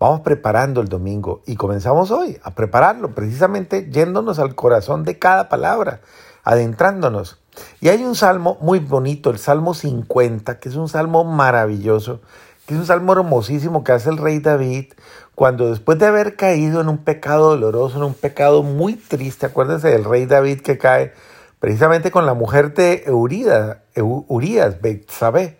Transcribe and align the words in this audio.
Vamos 0.00 0.22
preparando 0.22 0.80
el 0.80 0.88
domingo 0.88 1.42
y 1.44 1.56
comenzamos 1.56 2.10
hoy 2.10 2.38
a 2.42 2.52
prepararlo, 2.52 3.14
precisamente 3.14 3.90
yéndonos 3.90 4.38
al 4.38 4.54
corazón 4.54 5.04
de 5.04 5.18
cada 5.18 5.50
palabra, 5.50 6.00
adentrándonos. 6.42 7.38
Y 7.82 7.90
hay 7.90 8.02
un 8.02 8.14
salmo 8.14 8.56
muy 8.62 8.78
bonito, 8.78 9.28
el 9.28 9.38
Salmo 9.38 9.74
50, 9.74 10.58
que 10.58 10.70
es 10.70 10.76
un 10.76 10.88
salmo 10.88 11.24
maravilloso, 11.24 12.22
que 12.64 12.72
es 12.72 12.80
un 12.80 12.86
salmo 12.86 13.12
hermosísimo 13.12 13.84
que 13.84 13.92
hace 13.92 14.08
el 14.08 14.16
rey 14.16 14.38
David 14.38 14.86
cuando 15.34 15.68
después 15.68 15.98
de 15.98 16.06
haber 16.06 16.34
caído 16.34 16.80
en 16.80 16.88
un 16.88 17.04
pecado 17.04 17.50
doloroso, 17.50 17.98
en 17.98 18.04
un 18.04 18.14
pecado 18.14 18.62
muy 18.62 18.94
triste, 18.94 19.44
acuérdense 19.44 19.88
del 19.88 20.04
rey 20.04 20.24
David 20.24 20.62
que 20.62 20.78
cae 20.78 21.12
precisamente 21.58 22.10
con 22.10 22.24
la 22.24 22.32
mujer 22.32 22.72
de 22.72 23.04
Urias, 23.08 23.76
Urias 23.96 24.80
Betsabé. 24.80 25.59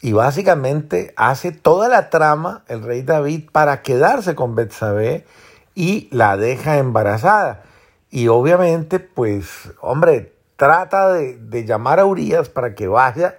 Y 0.00 0.12
básicamente 0.12 1.12
hace 1.16 1.50
toda 1.50 1.88
la 1.88 2.10
trama 2.10 2.64
el 2.68 2.82
rey 2.82 3.02
David 3.02 3.50
para 3.50 3.82
quedarse 3.82 4.34
con 4.34 4.54
Betsabé 4.54 5.26
y 5.74 6.08
la 6.12 6.36
deja 6.36 6.78
embarazada. 6.78 7.64
Y 8.10 8.28
obviamente, 8.28 9.00
pues, 9.00 9.70
hombre, 9.80 10.34
trata 10.56 11.12
de, 11.12 11.36
de 11.36 11.64
llamar 11.64 12.00
a 12.00 12.06
Urias 12.06 12.48
para 12.48 12.74
que 12.74 12.86
vaya, 12.86 13.38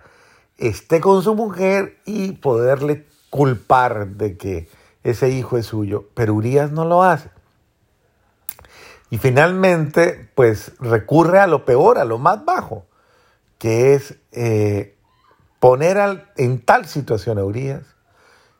esté 0.57 0.99
con 0.99 1.23
su 1.23 1.33
mujer 1.33 1.97
y 2.05 2.33
poderle 2.33 3.07
culpar 3.29 4.07
de 4.07 4.37
que 4.37 4.69
ese 5.03 5.29
hijo 5.29 5.57
es 5.57 5.67
suyo. 5.67 6.09
Pero 6.13 6.33
Urias 6.33 6.71
no 6.71 6.85
lo 6.85 7.03
hace. 7.03 7.29
Y 9.09 9.17
finalmente, 9.17 10.29
pues 10.35 10.73
recurre 10.79 11.39
a 11.39 11.47
lo 11.47 11.65
peor, 11.65 11.97
a 11.97 12.05
lo 12.05 12.19
más 12.19 12.45
bajo, 12.45 12.85
que 13.57 13.95
es 13.95 14.15
eh, 14.31 14.95
poner 15.59 16.27
en 16.37 16.59
tal 16.59 16.85
situación 16.85 17.37
a 17.37 17.43
Urias 17.43 17.83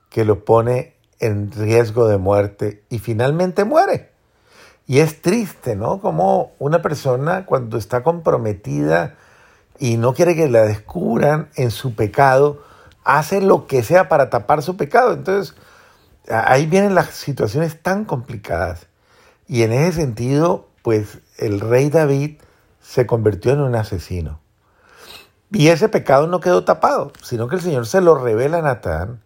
que 0.10 0.26
lo 0.26 0.44
pone 0.44 0.96
en 1.20 1.52
riesgo 1.52 2.08
de 2.08 2.18
muerte 2.18 2.84
y 2.90 3.00
finalmente 3.00 3.64
muere. 3.64 4.12
Y 4.88 5.00
es 5.00 5.22
triste, 5.22 5.76
¿no? 5.76 6.02
Como 6.02 6.54
una 6.58 6.82
persona 6.82 7.46
cuando 7.46 7.78
está 7.78 8.02
comprometida 8.02 9.16
y 9.78 9.98
no 9.98 10.14
quiere 10.14 10.36
que 10.36 10.50
la 10.50 10.64
descubran 10.64 11.50
en 11.56 11.72
su 11.72 11.94
pecado, 11.96 12.64
hace 13.04 13.42
lo 13.42 13.68
que 13.68 13.84
sea 13.84 14.10
para 14.10 14.30
tapar 14.30 14.64
su 14.64 14.78
pecado. 14.78 15.14
Entonces, 15.14 15.56
ahí 16.30 16.66
vienen 16.66 16.96
las 16.96 17.12
situaciones 17.12 17.82
tan 17.82 18.04
complicadas. 18.06 18.88
Y 19.48 19.64
en 19.64 19.74
ese 19.74 20.02
sentido, 20.02 20.68
pues 20.82 21.20
el 21.38 21.60
rey 21.60 21.90
David 21.90 22.38
se 22.82 23.06
convirtió 23.06 23.54
en 23.54 23.62
un 23.62 23.76
asesino. 23.76 24.40
Y 25.52 25.70
ese 25.70 25.90
pecado 25.90 26.28
no 26.28 26.40
quedó 26.40 26.64
tapado, 26.64 27.12
sino 27.24 27.48
que 27.48 27.56
el 27.56 27.62
Señor 27.62 27.88
se 27.88 28.02
lo 28.02 28.16
revela 28.16 28.60
a 28.60 28.62
Natán. 28.62 29.22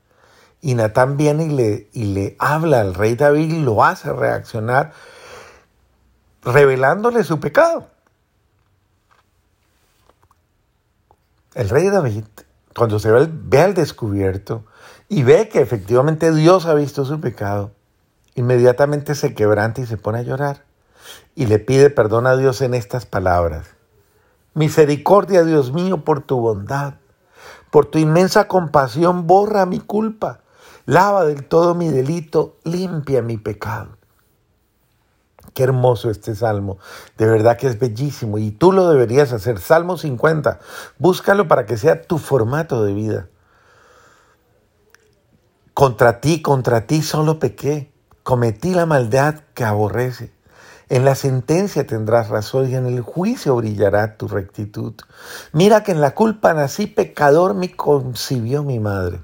Y 0.61 0.75
Natán 0.75 1.17
viene 1.17 1.45
y 1.45 1.49
le, 1.49 1.89
y 1.91 2.13
le 2.13 2.35
habla 2.39 2.79
al 2.79 2.93
rey 2.93 3.15
David 3.15 3.53
y 3.53 3.61
lo 3.61 3.83
hace 3.83 4.13
reaccionar, 4.13 4.93
revelándole 6.41 7.23
su 7.23 7.39
pecado. 7.39 7.87
El 11.53 11.69
rey 11.69 11.89
David, 11.89 12.23
cuando 12.75 12.99
se 12.99 13.11
ve, 13.11 13.27
ve 13.29 13.61
al 13.61 13.73
descubierto 13.73 14.63
y 15.09 15.23
ve 15.23 15.49
que 15.49 15.59
efectivamente 15.59 16.33
Dios 16.33 16.65
ha 16.65 16.73
visto 16.73 17.03
su 17.03 17.19
pecado, 17.19 17.71
inmediatamente 18.35 19.13
se 19.15 19.35
quebranta 19.35 19.81
y 19.81 19.85
se 19.85 19.97
pone 19.97 20.19
a 20.19 20.23
llorar 20.23 20.63
y 21.35 21.45
le 21.47 21.59
pide 21.59 21.89
perdón 21.89 22.27
a 22.27 22.35
Dios 22.37 22.61
en 22.61 22.73
estas 22.73 23.05
palabras. 23.05 23.67
Misericordia, 24.53 25.43
Dios 25.43 25.71
mío, 25.71 26.03
por 26.03 26.21
tu 26.21 26.39
bondad, 26.39 26.95
por 27.71 27.87
tu 27.87 27.97
inmensa 27.97 28.47
compasión, 28.47 29.25
borra 29.25 29.65
mi 29.65 29.79
culpa, 29.79 30.41
lava 30.85 31.25
del 31.25 31.45
todo 31.45 31.73
mi 31.73 31.89
delito, 31.89 32.57
limpia 32.63 33.21
mi 33.21 33.37
pecado. 33.37 33.97
Qué 35.53 35.63
hermoso 35.63 36.09
este 36.09 36.35
salmo, 36.35 36.77
de 37.17 37.27
verdad 37.27 37.57
que 37.57 37.67
es 37.67 37.79
bellísimo 37.79 38.37
y 38.39 38.51
tú 38.51 38.71
lo 38.71 38.89
deberías 38.89 39.33
hacer. 39.33 39.59
Salmo 39.59 39.97
50, 39.97 40.59
búscalo 40.97 41.47
para 41.47 41.65
que 41.65 41.77
sea 41.77 42.01
tu 42.01 42.17
formato 42.17 42.83
de 42.83 42.93
vida. 42.93 43.29
Contra 45.73 46.21
ti, 46.21 46.41
contra 46.41 46.85
ti 46.85 47.01
solo 47.01 47.39
pequé, 47.39 47.91
cometí 48.23 48.73
la 48.73 48.85
maldad 48.85 49.41
que 49.53 49.63
aborrece. 49.63 50.31
En 50.89 51.05
la 51.05 51.15
sentencia 51.15 51.87
tendrás 51.87 52.29
razón 52.29 52.69
y 52.69 52.75
en 52.75 52.85
el 52.85 53.01
juicio 53.01 53.55
brillará 53.55 54.17
tu 54.17 54.27
rectitud. 54.27 54.93
Mira 55.51 55.83
que 55.83 55.91
en 55.91 56.01
la 56.01 56.11
culpa 56.11 56.53
nací 56.53 56.87
pecador, 56.87 57.53
me 57.53 57.75
concibió 57.75 58.63
mi 58.63 58.79
madre. 58.79 59.21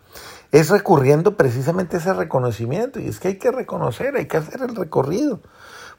Es 0.52 0.70
recurriendo 0.70 1.38
precisamente 1.38 1.98
ese 1.98 2.14
reconocimiento 2.14 3.00
y 3.00 3.08
es 3.08 3.20
que 3.20 3.30
hay 3.30 3.38
que 3.38 3.52
reconocer, 3.52 4.16
hay 4.16 4.28
que 4.28 4.38
hacer 4.38 4.62
el 4.62 4.76
recorrido. 4.76 5.42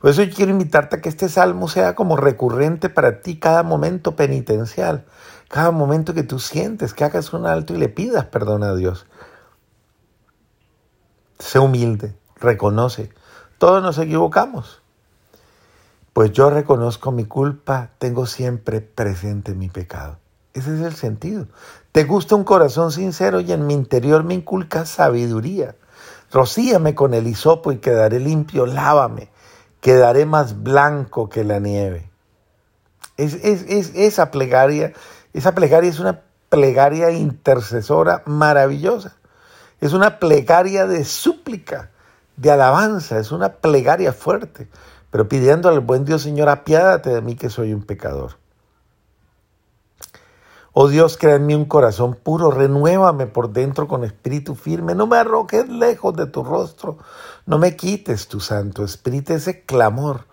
Por 0.01 0.11
eso 0.11 0.23
yo 0.23 0.35
quiero 0.35 0.51
invitarte 0.51 0.97
a 0.97 1.01
que 1.01 1.11
este 1.11 1.29
salmo 1.29 1.69
sea 1.69 1.95
como 1.95 2.17
recurrente 2.17 2.89
para 2.89 3.21
ti 3.21 3.39
cada 3.39 3.63
momento 3.63 4.17
penitencial, 4.17 5.05
cada 5.49 5.71
momento 5.71 6.15
que 6.15 6.23
tú 6.23 6.39
sientes, 6.39 6.95
que 6.95 7.05
hagas 7.05 7.33
un 7.35 7.47
alto 7.47 7.75
y 7.75 7.77
le 7.77 7.91
pidas 7.91 8.25
perdón 8.25 8.63
a 8.65 8.75
Dios. 8.75 9.07
Sé 11.39 11.59
humilde, 11.59 12.17
reconoce. 12.37 13.11
Todos 13.59 13.83
nos 13.83 13.99
equivocamos. 13.99 14.80
Pues 16.13 16.33
yo 16.33 16.51
reconozco 16.51 17.13
mi 17.13 17.25
culpa, 17.25 17.91
tengo 17.99 18.27
siempre 18.27 18.81
presente 18.81 19.55
mi 19.55 19.69
pecado. 19.69 20.19
Ese 20.55 20.75
es 20.75 20.81
el 20.81 20.95
sentido. 20.95 21.47
Te 21.93 22.05
gusta 22.05 22.35
un 22.35 22.43
corazón 22.43 22.91
sincero 22.91 23.41
y 23.41 23.53
en 23.53 23.67
mi 23.67 23.75
interior 23.75 24.25
me 24.25 24.35
inculca 24.35 24.85
sabiduría. 24.87 25.77
Rocíame 26.33 26.95
con 26.95 27.15
el 27.15 27.29
hisopo 27.29 27.71
y 27.71 27.79
quedaré 27.79 28.19
limpio, 28.19 28.67
lávame, 28.67 29.31
quedaré 29.81 30.27
más 30.27 30.63
blanco 30.63 31.29
que 31.29 31.45
la 31.45 31.61
nieve. 31.61 32.11
Es, 33.17 33.35
es, 33.35 33.93
esa 33.95 34.31
plegaria, 34.33 34.93
esa 35.33 35.55
plegaria 35.55 35.91
es 35.91 36.01
una 36.01 36.23
plegaria 36.49 37.13
intercesora 37.13 38.23
maravillosa. 38.27 39.17
Es 39.81 39.93
una 39.93 40.19
plegaria 40.19 40.87
de 40.87 41.05
súplica, 41.05 41.91
de 42.37 42.51
alabanza, 42.51 43.19
es 43.19 43.31
una 43.31 43.53
plegaria 43.53 44.13
fuerte 44.13 44.69
pero 45.11 45.29
pidiendo 45.29 45.69
al 45.69 45.81
buen 45.81 46.05
Dios, 46.05 46.23
Señor, 46.23 46.49
apiádate 46.49 47.11
de 47.11 47.21
mí 47.21 47.35
que 47.35 47.51
soy 47.51 47.73
un 47.75 47.83
pecador. 47.83 48.39
Oh 50.73 50.87
Dios, 50.87 51.17
crea 51.17 51.35
en 51.35 51.47
mí 51.47 51.55
un 51.55 51.65
corazón 51.65 52.15
puro, 52.15 52.53
renuévame 52.53 53.27
por 53.27 53.51
dentro 53.53 53.89
con 53.89 54.05
espíritu 54.05 54.55
firme, 54.55 54.95
no 54.95 55.09
me 55.09 55.17
arrojes 55.17 55.69
lejos 55.69 56.15
de 56.15 56.27
tu 56.27 56.45
rostro, 56.45 56.99
no 57.45 57.59
me 57.59 57.75
quites 57.75 58.29
tu 58.29 58.39
santo 58.39 58.85
espíritu, 58.85 59.33
ese 59.33 59.65
clamor. 59.65 60.27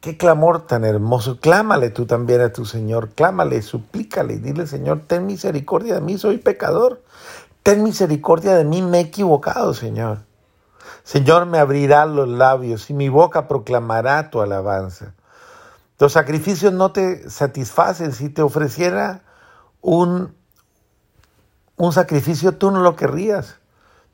Qué 0.00 0.16
clamor 0.16 0.66
tan 0.66 0.86
hermoso. 0.86 1.40
Clámale 1.40 1.90
tú 1.90 2.06
también 2.06 2.40
a 2.40 2.54
tu 2.54 2.64
Señor, 2.64 3.10
clámale, 3.10 3.60
suplícale 3.60 4.34
y 4.34 4.38
dile, 4.38 4.66
Señor, 4.66 5.02
ten 5.06 5.26
misericordia 5.26 5.96
de 5.96 6.00
mí, 6.00 6.16
soy 6.16 6.38
pecador. 6.38 7.02
Ten 7.62 7.82
misericordia 7.82 8.54
de 8.54 8.64
mí, 8.64 8.80
me 8.80 8.98
he 8.98 9.02
equivocado, 9.02 9.74
Señor. 9.74 10.29
Señor, 11.02 11.46
me 11.46 11.58
abrirá 11.58 12.06
los 12.06 12.28
labios 12.28 12.90
y 12.90 12.94
mi 12.94 13.08
boca 13.08 13.48
proclamará 13.48 14.30
tu 14.30 14.40
alabanza. 14.40 15.14
Los 15.98 16.12
sacrificios 16.12 16.72
no 16.72 16.92
te 16.92 17.28
satisfacen. 17.28 18.12
Si 18.12 18.28
te 18.28 18.42
ofreciera 18.42 19.22
un, 19.80 20.34
un 21.76 21.92
sacrificio, 21.92 22.52
tú 22.56 22.70
no 22.70 22.80
lo 22.80 22.96
querrías. 22.96 23.56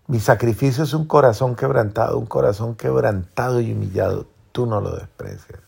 Mi 0.06 0.20
sacrificio 0.20 0.84
es 0.84 0.94
un 0.94 1.06
corazón 1.06 1.56
quebrantado, 1.56 2.18
un 2.18 2.26
corazón 2.26 2.76
quebrantado 2.76 3.60
y 3.60 3.72
humillado. 3.72 4.26
Tú 4.52 4.66
no 4.66 4.80
lo 4.80 4.96
desprecias. 4.96 5.60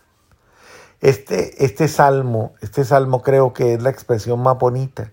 Este, 1.00 1.64
este 1.64 1.86
salmo, 1.88 2.54
este 2.60 2.84
salmo 2.84 3.22
creo 3.22 3.52
que 3.52 3.74
es 3.74 3.82
la 3.82 3.90
expresión 3.90 4.42
más 4.42 4.58
bonita 4.58 5.12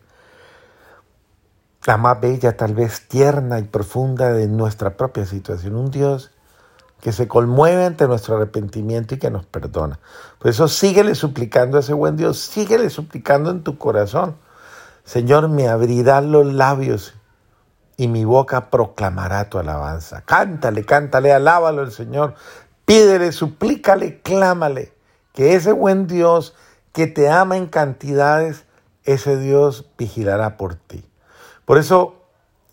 la 1.85 1.97
más 1.97 2.19
bella, 2.19 2.57
tal 2.57 2.73
vez 2.73 3.07
tierna 3.07 3.59
y 3.59 3.63
profunda 3.63 4.33
de 4.33 4.47
nuestra 4.47 4.97
propia 4.97 5.25
situación. 5.25 5.75
Un 5.75 5.91
Dios 5.91 6.31
que 7.01 7.11
se 7.11 7.27
conmueve 7.27 7.85
ante 7.85 8.07
nuestro 8.07 8.37
arrepentimiento 8.37 9.13
y 9.13 9.19
que 9.19 9.29
nos 9.29 9.45
perdona. 9.45 9.99
Por 10.39 10.49
eso 10.49 10.67
síguele 10.67 11.13
suplicando 11.13 11.77
a 11.77 11.81
ese 11.81 11.93
buen 11.93 12.17
Dios, 12.17 12.39
síguele 12.39 12.89
suplicando 12.89 13.51
en 13.51 13.63
tu 13.63 13.77
corazón. 13.77 14.35
Señor, 15.03 15.49
me 15.49 15.67
abrirá 15.67 16.21
los 16.21 16.51
labios 16.51 17.13
y 17.97 18.07
mi 18.07 18.25
boca 18.25 18.71
proclamará 18.71 19.49
tu 19.49 19.59
alabanza. 19.59 20.21
Cántale, 20.21 20.83
cántale, 20.83 21.31
alábalo 21.31 21.83
el 21.83 21.91
Señor. 21.91 22.33
Pídele, 22.85 23.31
suplícale, 23.31 24.21
clámale. 24.21 24.93
Que 25.33 25.53
ese 25.53 25.71
buen 25.71 26.07
Dios 26.07 26.55
que 26.91 27.05
te 27.07 27.29
ama 27.29 27.57
en 27.57 27.67
cantidades, 27.67 28.65
ese 29.03 29.37
Dios 29.37 29.85
vigilará 29.97 30.57
por 30.57 30.75
ti. 30.75 31.05
Por 31.65 31.77
eso 31.79 32.15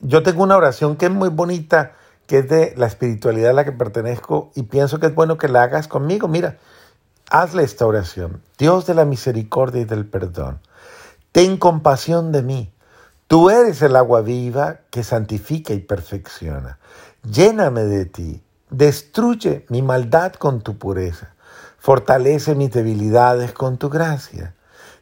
yo 0.00 0.22
tengo 0.22 0.42
una 0.42 0.56
oración 0.56 0.96
que 0.96 1.06
es 1.06 1.12
muy 1.12 1.30
bonita, 1.30 1.92
que 2.26 2.38
es 2.38 2.48
de 2.48 2.74
la 2.76 2.86
espiritualidad 2.86 3.50
a 3.50 3.54
la 3.54 3.64
que 3.64 3.72
pertenezco 3.72 4.50
y 4.54 4.64
pienso 4.64 5.00
que 5.00 5.06
es 5.06 5.14
bueno 5.14 5.38
que 5.38 5.48
la 5.48 5.62
hagas 5.62 5.88
conmigo. 5.88 6.28
Mira, 6.28 6.58
hazle 7.30 7.62
esta 7.62 7.86
oración. 7.86 8.42
Dios 8.58 8.86
de 8.86 8.94
la 8.94 9.04
misericordia 9.04 9.82
y 9.82 9.84
del 9.86 10.06
perdón, 10.06 10.60
ten 11.32 11.56
compasión 11.56 12.32
de 12.32 12.42
mí. 12.42 12.72
Tú 13.26 13.48
eres 13.48 13.80
el 13.80 13.96
agua 13.96 14.20
viva 14.20 14.80
que 14.90 15.02
santifica 15.02 15.72
y 15.72 15.78
perfecciona. 15.78 16.78
Lléname 17.22 17.84
de 17.84 18.04
ti, 18.04 18.42
destruye 18.68 19.64
mi 19.70 19.80
maldad 19.80 20.34
con 20.34 20.60
tu 20.60 20.76
pureza, 20.76 21.34
fortalece 21.78 22.54
mis 22.54 22.72
debilidades 22.72 23.52
con 23.52 23.78
tu 23.78 23.88
gracia, 23.88 24.54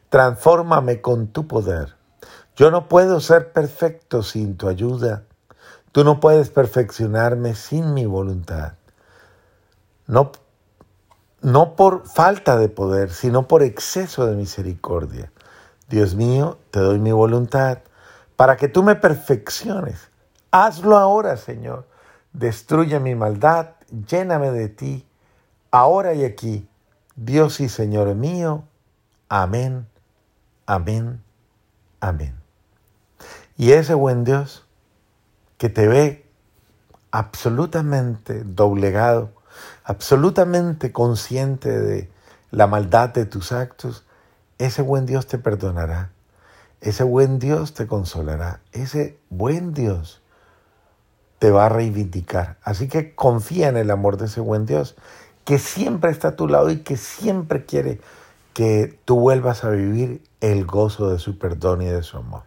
transfórmame 0.09 1.01
con 1.01 1.27
tu 1.27 1.47
poder. 1.47 2.00
Yo 2.55 2.69
no 2.69 2.87
puedo 2.87 3.19
ser 3.19 3.53
perfecto 3.53 4.23
sin 4.23 4.57
tu 4.57 4.67
ayuda. 4.67 5.23
Tú 5.91 6.03
no 6.03 6.19
puedes 6.19 6.49
perfeccionarme 6.49 7.55
sin 7.55 7.93
mi 7.93 8.05
voluntad. 8.05 8.73
No, 10.07 10.31
no 11.41 11.75
por 11.75 12.07
falta 12.07 12.57
de 12.57 12.69
poder, 12.69 13.11
sino 13.11 13.47
por 13.47 13.63
exceso 13.63 14.25
de 14.25 14.35
misericordia. 14.35 15.31
Dios 15.89 16.15
mío, 16.15 16.57
te 16.71 16.79
doy 16.79 16.99
mi 16.99 17.11
voluntad 17.11 17.79
para 18.35 18.57
que 18.57 18.67
tú 18.67 18.83
me 18.83 18.95
perfecciones. 18.95 20.09
Hazlo 20.51 20.97
ahora, 20.97 21.37
Señor. 21.37 21.87
Destruye 22.33 22.99
mi 22.99 23.15
maldad, 23.15 23.71
lléname 24.07 24.51
de 24.51 24.69
ti, 24.69 25.07
ahora 25.69 26.13
y 26.13 26.23
aquí. 26.23 26.67
Dios 27.15 27.59
y 27.59 27.69
Señor 27.69 28.15
mío. 28.15 28.63
Amén, 29.27 29.87
amén, 30.65 31.21
amén. 31.99 32.40
Y 33.57 33.71
ese 33.71 33.93
buen 33.93 34.23
Dios 34.23 34.65
que 35.57 35.69
te 35.69 35.87
ve 35.87 36.25
absolutamente 37.11 38.43
doblegado, 38.43 39.31
absolutamente 39.83 40.91
consciente 40.91 41.79
de 41.79 42.09
la 42.51 42.67
maldad 42.67 43.09
de 43.09 43.25
tus 43.25 43.51
actos, 43.51 44.05
ese 44.57 44.81
buen 44.81 45.05
Dios 45.05 45.27
te 45.27 45.37
perdonará 45.37 46.11
ese 46.81 47.03
buen 47.03 47.37
Dios 47.37 47.73
te 47.73 47.87
consolará. 47.87 48.59
Ese 48.71 49.19
buen 49.29 49.73
Dios 49.73 50.21
te 51.37 51.51
va 51.51 51.67
a 51.67 51.69
reivindicar. 51.69 52.57
Así 52.63 52.87
que 52.87 53.13
confía 53.13 53.69
en 53.69 53.77
el 53.77 53.91
amor 53.91 54.17
de 54.17 54.25
ese 54.25 54.41
buen 54.41 54.65
Dios, 54.65 54.95
que 55.45 55.59
siempre 55.59 56.11
está 56.11 56.29
a 56.29 56.35
tu 56.35 56.47
lado 56.47 56.71
y 56.71 56.79
que 56.79 56.97
siempre 56.97 57.65
quiere 57.65 58.01
que 58.53 58.99
tú 59.05 59.19
vuelvas 59.19 59.63
a 59.63 59.69
vivir 59.69 60.23
el 60.41 60.65
gozo 60.65 61.09
de 61.11 61.19
su 61.19 61.37
perdón 61.37 61.83
y 61.83 61.85
de 61.85 62.03
su 62.03 62.17
amor. 62.17 62.39